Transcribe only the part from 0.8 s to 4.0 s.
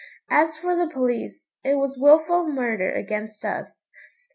police, it was wilful murder against us.